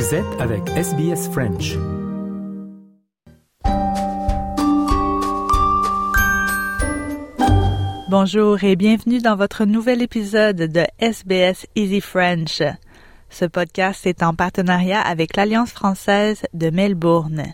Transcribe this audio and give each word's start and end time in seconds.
Vous 0.00 0.14
êtes 0.14 0.40
avec 0.40 0.66
SBS 0.70 1.28
French. 1.28 1.76
Bonjour 8.08 8.64
et 8.64 8.76
bienvenue 8.76 9.18
dans 9.18 9.36
votre 9.36 9.66
nouvel 9.66 10.00
épisode 10.00 10.56
de 10.56 10.84
SBS 11.00 11.66
Easy 11.76 12.00
French. 12.00 12.62
Ce 13.28 13.44
podcast 13.44 14.06
est 14.06 14.22
en 14.22 14.32
partenariat 14.34 15.02
avec 15.02 15.36
l'Alliance 15.36 15.72
française 15.72 16.44
de 16.54 16.70
Melbourne. 16.70 17.44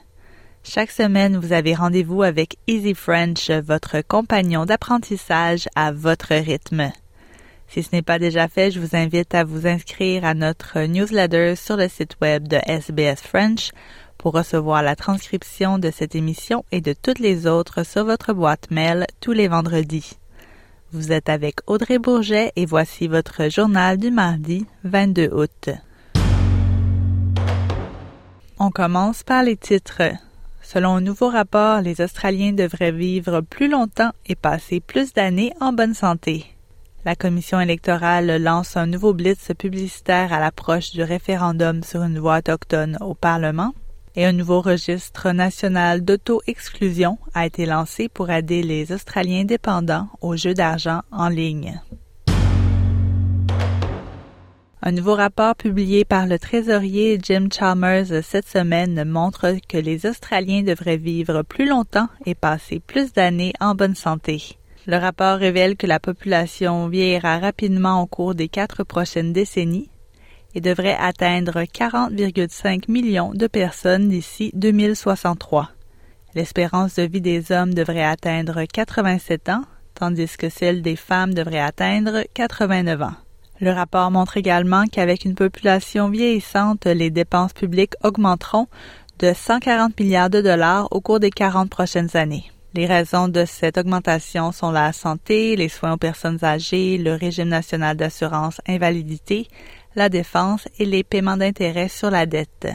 Chaque 0.62 0.92
semaine, 0.92 1.36
vous 1.38 1.52
avez 1.52 1.74
rendez-vous 1.74 2.22
avec 2.22 2.58
Easy 2.68 2.94
French, 2.94 3.50
votre 3.50 4.02
compagnon 4.02 4.66
d'apprentissage 4.66 5.68
à 5.74 5.90
votre 5.90 6.32
rythme. 6.32 6.92
Si 7.68 7.82
ce 7.82 7.90
n'est 7.92 8.02
pas 8.02 8.18
déjà 8.18 8.48
fait, 8.48 8.70
je 8.70 8.80
vous 8.80 8.96
invite 8.96 9.34
à 9.34 9.44
vous 9.44 9.66
inscrire 9.66 10.24
à 10.24 10.34
notre 10.34 10.80
newsletter 10.80 11.56
sur 11.56 11.76
le 11.76 11.88
site 11.88 12.16
web 12.22 12.48
de 12.48 12.56
SBS 12.66 13.20
French 13.22 13.70
pour 14.18 14.34
recevoir 14.34 14.82
la 14.82 14.96
transcription 14.96 15.78
de 15.78 15.90
cette 15.90 16.14
émission 16.14 16.64
et 16.72 16.80
de 16.80 16.94
toutes 16.94 17.18
les 17.18 17.46
autres 17.46 17.84
sur 17.84 18.04
votre 18.04 18.32
boîte 18.32 18.70
mail 18.70 19.06
tous 19.20 19.32
les 19.32 19.48
vendredis. 19.48 20.18
Vous 20.92 21.12
êtes 21.12 21.28
avec 21.28 21.56
Audrey 21.66 21.98
Bourget 21.98 22.52
et 22.56 22.64
voici 22.64 23.08
votre 23.08 23.50
journal 23.50 23.98
du 23.98 24.10
mardi 24.10 24.64
22 24.84 25.28
août. 25.32 25.70
On 28.58 28.70
commence 28.70 29.22
par 29.22 29.42
les 29.42 29.56
titres. 29.56 30.02
Selon 30.62 30.96
un 30.96 31.00
nouveau 31.00 31.28
rapport, 31.28 31.80
les 31.82 32.00
Australiens 32.00 32.52
devraient 32.52 32.92
vivre 32.92 33.40
plus 33.42 33.68
longtemps 33.68 34.12
et 34.24 34.34
passer 34.34 34.80
plus 34.80 35.12
d'années 35.12 35.52
en 35.60 35.72
bonne 35.72 35.94
santé. 35.94 36.55
La 37.06 37.14
commission 37.14 37.60
électorale 37.60 38.42
lance 38.42 38.76
un 38.76 38.88
nouveau 38.88 39.14
blitz 39.14 39.52
publicitaire 39.56 40.32
à 40.32 40.40
l'approche 40.40 40.90
du 40.90 41.04
référendum 41.04 41.84
sur 41.84 42.02
une 42.02 42.18
voix 42.18 42.38
autochtone 42.38 42.98
au 43.00 43.14
Parlement 43.14 43.74
et 44.16 44.26
un 44.26 44.32
nouveau 44.32 44.60
registre 44.60 45.30
national 45.30 46.04
d'auto-exclusion 46.04 47.16
a 47.32 47.46
été 47.46 47.64
lancé 47.64 48.08
pour 48.08 48.30
aider 48.30 48.64
les 48.64 48.90
Australiens 48.90 49.44
dépendants 49.44 50.08
aux 50.20 50.34
jeux 50.34 50.54
d'argent 50.54 51.02
en 51.12 51.28
ligne. 51.28 51.80
Un 54.82 54.90
nouveau 54.90 55.14
rapport 55.14 55.54
publié 55.54 56.04
par 56.04 56.26
le 56.26 56.40
trésorier 56.40 57.20
Jim 57.22 57.46
Chalmers 57.56 58.24
cette 58.24 58.48
semaine 58.48 59.04
montre 59.04 59.54
que 59.68 59.78
les 59.78 60.06
Australiens 60.06 60.64
devraient 60.64 60.96
vivre 60.96 61.42
plus 61.42 61.68
longtemps 61.68 62.08
et 62.24 62.34
passer 62.34 62.80
plus 62.80 63.12
d'années 63.12 63.52
en 63.60 63.76
bonne 63.76 63.94
santé. 63.94 64.58
Le 64.86 64.98
rapport 64.98 65.38
révèle 65.38 65.76
que 65.76 65.88
la 65.88 65.98
population 65.98 66.86
vieillira 66.86 67.40
rapidement 67.40 68.02
au 68.02 68.06
cours 68.06 68.36
des 68.36 68.48
quatre 68.48 68.84
prochaines 68.84 69.32
décennies 69.32 69.90
et 70.54 70.60
devrait 70.60 70.96
atteindre 70.98 71.62
40,5 71.62 72.88
millions 72.88 73.32
de 73.34 73.48
personnes 73.48 74.08
d'ici 74.08 74.52
2063. 74.54 75.70
L'espérance 76.36 76.94
de 76.94 77.02
vie 77.02 77.20
des 77.20 77.50
hommes 77.50 77.74
devrait 77.74 78.04
atteindre 78.04 78.62
87 78.72 79.48
ans, 79.48 79.64
tandis 79.94 80.36
que 80.36 80.48
celle 80.48 80.82
des 80.82 80.96
femmes 80.96 81.34
devrait 81.34 81.58
atteindre 81.58 82.22
89 82.34 83.02
ans. 83.02 83.14
Le 83.60 83.72
rapport 83.72 84.12
montre 84.12 84.36
également 84.36 84.84
qu'avec 84.86 85.24
une 85.24 85.34
population 85.34 86.10
vieillissante, 86.10 86.86
les 86.86 87.10
dépenses 87.10 87.54
publiques 87.54 87.94
augmenteront 88.04 88.68
de 89.18 89.32
140 89.32 89.98
milliards 89.98 90.30
de 90.30 90.42
dollars 90.42 90.86
au 90.92 91.00
cours 91.00 91.20
des 91.20 91.30
40 91.30 91.70
prochaines 91.70 92.16
années. 92.16 92.52
Les 92.76 92.84
raisons 92.84 93.28
de 93.28 93.46
cette 93.46 93.78
augmentation 93.78 94.52
sont 94.52 94.70
la 94.70 94.92
santé, 94.92 95.56
les 95.56 95.70
soins 95.70 95.94
aux 95.94 95.96
personnes 95.96 96.44
âgées, 96.44 96.98
le 96.98 97.14
régime 97.14 97.48
national 97.48 97.96
d'assurance 97.96 98.60
invalidité, 98.68 99.48
la 99.94 100.10
défense 100.10 100.68
et 100.78 100.84
les 100.84 101.02
paiements 101.02 101.38
d'intérêts 101.38 101.88
sur 101.88 102.10
la 102.10 102.26
dette. 102.26 102.68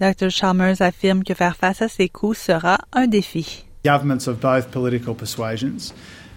Dr. 0.00 0.30
Chalmers 0.30 0.80
affirme 0.80 1.22
que 1.22 1.34
faire 1.34 1.54
face 1.54 1.82
à 1.82 1.88
ces 1.88 2.08
coûts 2.08 2.32
sera 2.32 2.78
un 2.94 3.06
défi. 3.06 3.66
Governments 3.84 4.26
of 4.26 4.40
both 4.40 4.70
political 4.70 5.14
persuasions 5.14 5.92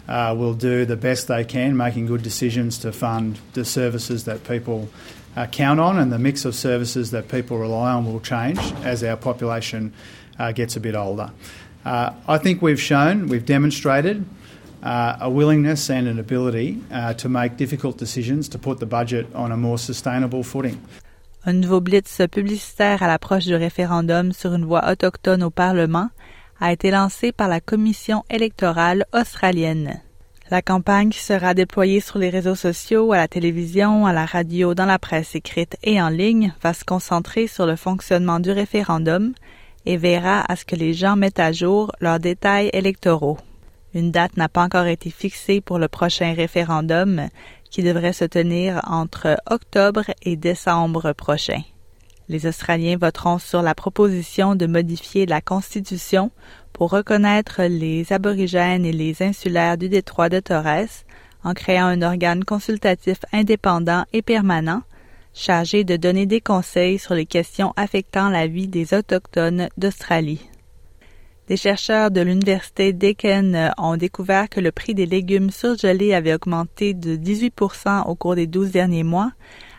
uh, 0.09 0.35
will 0.35 0.53
do 0.53 0.85
the 0.85 0.99
best 0.99 1.29
they 1.29 1.45
can, 1.45 1.71
making 1.71 2.07
good 2.07 2.21
decisions 2.21 2.77
to 2.77 2.91
fund 2.91 3.37
the 3.53 3.63
services 3.63 4.25
that 4.25 4.39
people 4.43 4.89
uh, 5.37 5.47
count 5.47 5.79
on, 5.79 5.97
and 5.99 6.11
the 6.11 6.19
mix 6.19 6.43
of 6.43 6.53
services 6.53 7.11
that 7.11 7.29
people 7.29 7.57
rely 7.57 7.93
on 7.93 8.03
will 8.03 8.19
change 8.19 8.59
as 8.83 9.05
our 9.05 9.15
population 9.15 9.93
uh, 10.37 10.51
gets 10.51 10.75
a 10.75 10.81
bit 10.81 10.95
older. 10.95 11.31
Uh, 11.85 12.09
I 12.27 12.39
think 12.39 12.61
we've 12.63 12.81
shown, 12.81 13.27
we've 13.27 13.45
demonstrated 13.45 14.25
uh, 14.81 15.17
a 15.21 15.29
willingness 15.29 15.89
and 15.89 16.07
an 16.07 16.19
ability 16.19 16.79
uh, 16.91 17.13
to 17.13 17.29
make 17.29 17.57
difficult 17.57 17.97
decisions 17.97 18.49
to 18.49 18.57
put 18.57 18.79
the 18.79 18.87
budget 18.87 19.27
on 19.35 19.51
a 19.51 19.57
more 19.57 19.77
sustainable 19.77 20.43
footing. 20.43 20.79
Un 21.45 21.61
nouveau 21.61 21.79
blitz 21.79 22.21
publicitaire 22.31 23.03
à 23.03 23.07
l'approche 23.07 23.45
du 23.45 23.55
référendum 23.55 24.31
sur 24.31 24.55
une 24.55 24.65
voix 24.65 24.89
autochtone 24.89 25.43
au 25.43 25.51
Parlement 25.51 26.09
a 26.59 26.71
été 26.71 26.89
lancé 26.89 27.31
par 27.31 27.47
la 27.47 27.59
Commission 27.59 28.23
électorale 28.31 29.05
australienne. 29.13 30.01
La 30.49 30.63
campagne 30.63 31.09
qui 31.09 31.23
sera 31.23 31.53
déployée 31.53 31.99
sur 31.99 32.17
les 32.17 32.29
réseaux 32.29 32.55
sociaux, 32.55 33.11
à 33.13 33.17
la 33.17 33.27
télévision, 33.27 34.07
à 34.07 34.13
la 34.13 34.25
radio, 34.25 34.73
dans 34.73 34.85
la 34.85 34.97
presse 34.97 35.35
écrite 35.35 35.77
et 35.83 36.01
en 36.01 36.09
ligne 36.09 36.53
va 36.63 36.73
se 36.73 36.83
concentrer 36.83 37.45
sur 37.45 37.67
le 37.67 37.75
fonctionnement 37.75 38.39
du 38.39 38.51
référendum 38.51 39.33
et 39.85 39.97
verra 39.97 40.43
à 40.47 40.55
ce 40.55 40.65
que 40.65 40.75
les 40.75 40.93
gens 40.93 41.15
mettent 41.15 41.39
à 41.39 41.51
jour 41.51 41.91
leurs 41.99 42.19
détails 42.19 42.69
électoraux. 42.73 43.37
Une 43.93 44.11
date 44.11 44.35
n'a 44.35 44.49
pas 44.49 44.63
encore 44.63 44.87
été 44.87 45.09
fixée 45.09 45.61
pour 45.61 45.79
le 45.79 45.87
prochain 45.87 46.33
référendum 46.33 47.29
qui 47.69 47.83
devrait 47.83 48.13
se 48.13 48.25
tenir 48.25 48.81
entre 48.87 49.37
octobre 49.49 50.05
et 50.21 50.35
décembre 50.35 51.13
prochain. 51.13 51.61
Les 52.27 52.47
Australiens 52.47 52.97
voteront 52.97 53.37
sur 53.37 53.61
la 53.61 53.75
proposition 53.75 54.55
de 54.55 54.65
modifier 54.65 55.25
la 55.25 55.41
Constitution 55.41 56.31
pour 56.73 56.89
reconnaître 56.89 57.61
les 57.63 58.11
aborigènes 58.11 58.85
et 58.85 58.91
les 58.91 59.21
insulaires 59.21 59.77
du 59.77 59.89
détroit 59.89 60.29
de 60.29 60.39
Torres 60.39 61.03
en 61.43 61.53
créant 61.53 61.85
un 61.85 62.01
organe 62.01 62.43
consultatif 62.43 63.19
indépendant 63.31 64.03
et 64.11 64.23
permanent 64.23 64.81
chargé 65.35 65.83
de 65.83 65.97
donner 65.97 66.25
des 66.25 66.41
conseils 66.41 66.97
sur 66.97 67.13
les 67.13 67.25
questions 67.25 67.73
affectant 67.75 68.29
la 68.29 68.47
vie 68.47 68.67
des 68.67 68.93
Autochtones 68.93 69.67
d'Australie. 69.77 70.49
Des 71.47 71.57
chercheurs 71.57 72.09
de 72.09 72.21
l'Université 72.21 72.91
Deakin 72.91 73.71
ont 73.77 73.97
découvert 73.97 74.49
que 74.49 74.59
le 74.59 74.71
prix 74.71 74.95
des 74.95 75.05
légumes 75.05 75.51
surgelés 75.51 76.15
avait 76.15 76.33
augmenté 76.33 76.95
de 76.95 77.15
18% 77.15 78.07
au 78.07 78.15
cours 78.15 78.35
des 78.35 78.47
12 78.47 78.71
derniers 78.71 79.03
mois, 79.03 79.31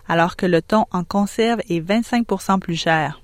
alors 0.06 0.36
que 0.36 0.46
le 0.46 0.62
thon 0.62 0.84
en 0.92 1.02
conserve 1.02 1.60
est 1.68 1.80
25% 1.80 2.60
plus 2.60 2.76
cher. 2.76 3.20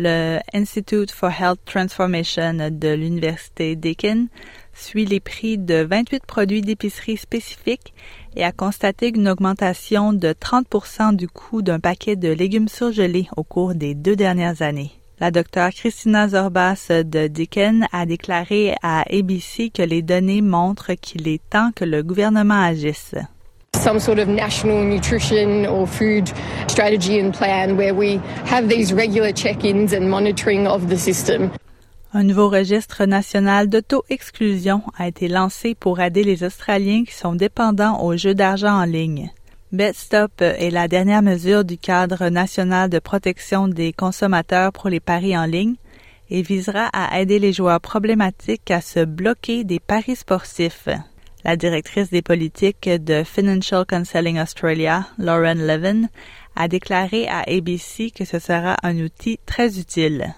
Le 0.00 0.38
Institute 0.54 1.10
for 1.10 1.28
Health 1.28 1.58
Transformation 1.64 2.70
de 2.70 2.94
l'Université 2.94 3.74
Deakin 3.74 4.26
suit 4.72 5.04
les 5.04 5.18
prix 5.18 5.58
de 5.58 5.82
28 5.82 6.24
produits 6.24 6.60
d'épicerie 6.60 7.16
spécifiques 7.16 7.92
et 8.36 8.44
a 8.44 8.52
constaté 8.52 9.08
une 9.08 9.28
augmentation 9.28 10.12
de 10.12 10.32
30 10.32 11.16
du 11.16 11.26
coût 11.26 11.62
d'un 11.62 11.80
paquet 11.80 12.14
de 12.14 12.28
légumes 12.28 12.68
surgelés 12.68 13.26
au 13.36 13.42
cours 13.42 13.74
des 13.74 13.96
deux 13.96 14.14
dernières 14.14 14.62
années. 14.62 14.92
La 15.18 15.32
docteure 15.32 15.70
Christina 15.70 16.28
Zorbas 16.28 16.90
de 16.90 17.26
Deakin 17.26 17.80
a 17.90 18.06
déclaré 18.06 18.76
à 18.84 19.00
ABC 19.00 19.70
que 19.70 19.82
les 19.82 20.02
données 20.02 20.42
montrent 20.42 20.94
qu'il 20.94 21.26
est 21.26 21.42
temps 21.50 21.72
que 21.74 21.84
le 21.84 22.04
gouvernement 22.04 22.62
agisse. 22.62 23.16
Some 23.88 24.00
sort 24.00 24.18
of 24.18 24.28
national 24.28 24.84
nutrition 24.84 25.64
or 25.64 25.86
food 25.86 26.30
strategy 26.66 27.18
and 27.18 27.32
plan 27.32 27.74
where 27.78 27.94
we 27.94 28.20
have 28.44 28.68
these 28.68 28.92
regular 28.92 29.32
check-ins 29.32 29.94
and 29.94 30.10
monitoring 30.10 30.66
of 30.66 30.88
the 30.90 30.96
system. 30.98 31.50
Un 32.12 32.24
nouveau 32.24 32.50
registre 32.50 33.06
national 33.06 33.68
d'auto-exclusion 33.68 34.82
a 34.98 35.08
été 35.08 35.28
lancé 35.28 35.74
pour 35.74 36.00
aider 36.00 36.22
les 36.22 36.44
Australiens 36.44 37.04
qui 37.04 37.14
sont 37.14 37.34
dépendants 37.34 38.02
aux 38.02 38.14
jeux 38.14 38.34
d'argent 38.34 38.78
en 38.78 38.84
ligne. 38.84 39.30
BetStop 39.72 40.42
est 40.42 40.70
la 40.70 40.86
dernière 40.86 41.22
mesure 41.22 41.64
du 41.64 41.78
cadre 41.78 42.28
national 42.28 42.90
de 42.90 42.98
protection 42.98 43.68
des 43.68 43.94
consommateurs 43.94 44.72
pour 44.72 44.90
les 44.90 45.00
paris 45.00 45.36
en 45.36 45.46
ligne 45.46 45.76
et 46.28 46.42
visera 46.42 46.90
à 46.92 47.18
aider 47.20 47.38
les 47.38 47.54
joueurs 47.54 47.80
problématiques 47.80 48.70
à 48.70 48.82
se 48.82 49.02
bloquer 49.02 49.64
des 49.64 49.80
paris 49.80 50.16
sportifs. 50.16 50.88
La 51.44 51.56
directrice 51.56 52.10
des 52.10 52.22
politiques 52.22 52.88
de 52.88 53.22
Financial 53.24 53.84
Counseling 53.84 54.38
Australia, 54.38 55.06
Lauren 55.18 55.54
Levin, 55.66 56.08
a 56.56 56.66
déclaré 56.66 57.28
à 57.28 57.42
ABC 57.46 58.10
que 58.10 58.24
ce 58.24 58.38
sera 58.38 58.76
un 58.82 58.98
outil 58.98 59.38
très 59.46 59.78
utile. 59.78 60.34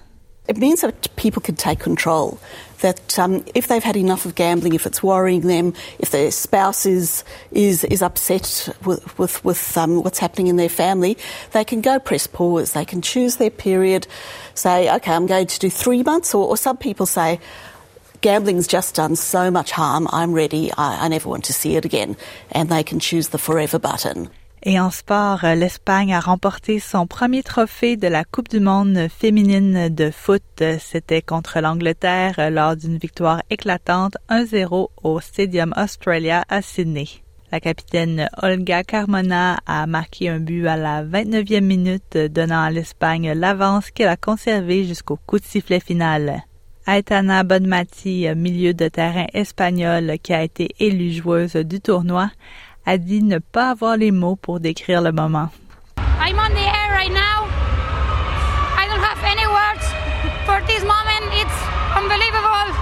It 0.51 0.59
means 0.59 0.81
that 0.81 1.15
people 1.15 1.41
can 1.41 1.55
take 1.55 1.79
control. 1.79 2.39
That 2.81 3.19
um, 3.19 3.45
if 3.55 3.69
they've 3.69 3.85
had 3.85 3.97
enough 3.97 4.27
of 4.27 4.35
gambling, 4.35 4.75
if 4.75 4.85
it's 4.85 5.01
worrying 5.01 5.43
them, 5.43 5.75
if 6.01 6.11
their 6.11 6.31
spouse 6.33 6.87
is 6.87 7.25
is, 7.53 7.85
is 7.85 8.03
upset 8.03 8.69
with 8.85 9.17
with, 9.17 9.45
with 9.45 9.79
um, 9.79 10.03
what's 10.03 10.19
happening 10.19 10.49
in 10.49 10.57
their 10.57 10.69
family, 10.69 11.17
they 11.53 11.63
can 11.65 11.81
go 11.83 12.01
press 12.01 12.27
pause. 12.27 12.73
They 12.73 12.85
can 12.85 13.01
choose 13.01 13.37
their 13.37 13.51
period. 13.51 14.09
Say, 14.55 14.93
okay, 14.93 15.13
I'm 15.13 15.27
going 15.27 15.47
to 15.47 15.59
do 15.61 15.71
three 15.71 16.03
months, 16.03 16.35
or, 16.35 16.49
or 16.49 16.57
some 16.57 16.77
people 16.77 17.07
say, 17.07 17.39
gambling's 18.21 18.67
just 18.67 18.97
done 18.97 19.17
so 19.17 19.51
much 19.51 19.73
harm. 19.73 20.09
I'm 20.13 20.33
ready. 20.33 20.71
I, 20.77 21.09
never 21.09 21.29
want 21.29 21.45
to 21.45 21.53
see 21.53 21.77
it 21.77 21.85
again, 21.85 22.17
and 22.53 22.69
they 22.69 22.83
can 22.83 23.01
choose 23.01 23.29
the 23.29 23.39
forever 23.39 23.79
button. 23.79 24.29
Et 24.63 24.79
en 24.79 24.91
sport, 24.91 25.41
l'Espagne 25.57 26.13
a 26.13 26.21
remporté 26.21 26.81
son 26.81 27.07
premier 27.07 27.43
trophée 27.43 27.97
de 27.97 28.09
la 28.09 28.25
Coupe 28.25 28.51
du 28.51 28.61
monde 28.61 29.09
féminine 29.09 29.89
de 29.89 30.11
foot. 30.11 30.43
C'était 30.79 31.23
contre 31.23 31.61
l'Angleterre 31.61 32.51
lors 32.51 32.77
d'une 32.77 32.99
victoire 32.99 33.43
éclatante 33.49 34.19
1-0 34.29 34.89
au 35.03 35.21
Stadium 35.21 35.73
Australia 35.79 36.45
à 36.51 36.61
Sydney. 36.61 37.09
La 37.53 37.59
capitaine 37.59 38.29
Olga 38.43 38.85
Carmona 38.85 39.59
a 39.67 39.87
marqué 39.87 40.29
un 40.29 40.41
but 40.41 40.67
à 40.67 40.77
la 40.77 41.03
29e 41.03 41.63
minute, 41.63 42.19
donnant 42.19 42.63
à 42.63 42.71
l'Espagne 42.71 43.33
l'avance 43.33 43.91
qu'elle 43.91 44.09
a 44.09 44.17
conservée 44.17 44.85
jusqu'au 44.85 45.19
coup 45.27 45.39
de 45.39 45.45
sifflet 45.45 45.81
final. 45.81 46.45
Aitana 46.87 47.45
Bonmati, 47.45 48.27
milieu 48.35 48.75
de 48.75 48.89
terrain 48.89 49.27
espagnol 49.35 50.19
qui 50.23 50.33
a 50.33 50.43
été 50.43 50.75
élue 50.81 51.13
joueuse 51.13 51.57
du 51.57 51.81
tournoi, 51.81 52.31
a 52.87 52.97
dit 52.97 53.23
ne 53.23 53.39
pas 53.39 53.71
avoir 53.71 53.97
les 53.97 54.11
mots 54.11 54.37
pour 54.37 54.61
décrire 54.61 55.03
le 55.03 55.13
moment. 55.13 55.51
I'm 56.21 56.39
on 56.39 56.51
the 56.51 56.67
air 56.67 56.91
right 56.97 57.13
now. 57.13 57.47
I 58.77 58.89
don't 58.89 59.03
have 59.03 59.23
any 59.25 59.47
words 59.47 59.87
for 60.47 60.61
this 60.67 60.83
moment. 60.83 61.25
It's 61.37 61.59
unbelievable. 61.95 62.75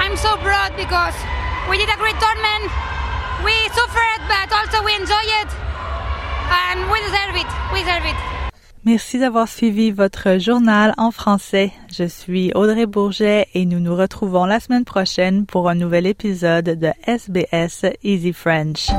I'm 0.00 0.16
so 0.16 0.36
proud 0.38 0.74
because 0.76 1.14
we 1.70 1.76
did 1.78 1.88
a 1.88 1.96
great 1.98 2.18
tournament. 2.18 2.72
We 3.44 3.52
suffered, 3.72 4.22
but 4.28 4.48
also 4.52 4.82
we 4.84 4.94
enjoy 4.96 5.24
it. 5.44 5.50
And 6.50 6.90
we 6.90 6.98
deserve 7.00 7.36
it. 7.36 7.50
We 7.72 7.80
deserve 7.80 8.04
it. 8.06 8.33
Merci 8.86 9.18
d'avoir 9.18 9.48
suivi 9.48 9.92
votre 9.92 10.38
journal 10.38 10.92
en 10.98 11.10
français. 11.10 11.72
Je 11.90 12.04
suis 12.04 12.52
Audrey 12.54 12.84
Bourget 12.84 13.46
et 13.54 13.64
nous 13.64 13.80
nous 13.80 13.96
retrouvons 13.96 14.44
la 14.44 14.60
semaine 14.60 14.84
prochaine 14.84 15.46
pour 15.46 15.70
un 15.70 15.74
nouvel 15.74 16.06
épisode 16.06 16.66
de 16.66 16.90
SBS 17.06 17.86
Easy 18.02 18.34
French. 18.34 18.90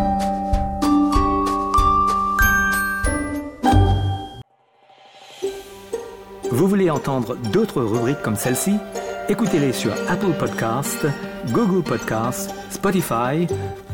Vous 6.50 6.68
voulez 6.68 6.90
entendre 6.90 7.36
d'autres 7.54 7.84
rubriques 7.84 8.24
comme 8.24 8.38
celle-ci? 8.38 8.78
Écoutez-les 9.30 9.74
sur 9.74 9.92
Apple 10.10 10.34
Podcasts, 10.40 11.06
Google 11.52 11.84
Podcasts, 11.84 12.56
Spotify 12.72 13.46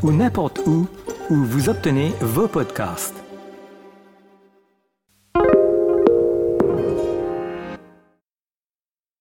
ou 0.02 0.10
n'importe 0.10 0.60
où 0.64 0.86
où 1.28 1.34
vous 1.34 1.68
obtenez 1.68 2.12
vos 2.20 2.48
podcasts. 2.48 3.21